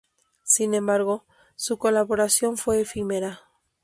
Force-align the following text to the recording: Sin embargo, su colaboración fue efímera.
Sin 0.45 0.73
embargo, 0.73 1.27
su 1.55 1.77
colaboración 1.77 2.57
fue 2.57 2.81
efímera. 2.81 3.41